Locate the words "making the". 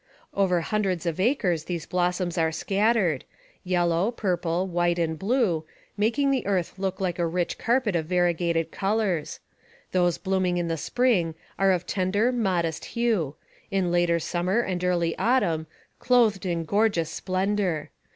5.95-6.43